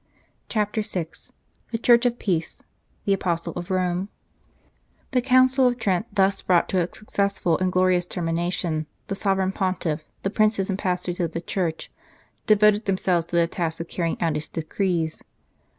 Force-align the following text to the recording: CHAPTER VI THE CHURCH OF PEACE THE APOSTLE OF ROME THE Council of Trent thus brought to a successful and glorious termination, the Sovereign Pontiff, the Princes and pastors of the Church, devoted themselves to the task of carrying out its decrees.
CHAPTER 0.49 0.81
VI 0.81 1.09
THE 1.69 1.77
CHURCH 1.77 2.07
OF 2.07 2.17
PEACE 2.17 2.63
THE 3.05 3.13
APOSTLE 3.13 3.53
OF 3.55 3.69
ROME 3.69 4.09
THE 5.11 5.21
Council 5.21 5.67
of 5.67 5.77
Trent 5.77 6.07
thus 6.11 6.41
brought 6.41 6.67
to 6.69 6.81
a 6.81 6.91
successful 6.91 7.55
and 7.59 7.71
glorious 7.71 8.07
termination, 8.07 8.87
the 9.09 9.13
Sovereign 9.15 9.51
Pontiff, 9.51 10.03
the 10.23 10.31
Princes 10.31 10.71
and 10.71 10.79
pastors 10.79 11.19
of 11.19 11.33
the 11.33 11.41
Church, 11.41 11.91
devoted 12.47 12.85
themselves 12.85 13.27
to 13.27 13.35
the 13.35 13.45
task 13.45 13.79
of 13.79 13.89
carrying 13.89 14.19
out 14.19 14.35
its 14.37 14.47
decrees. 14.47 15.23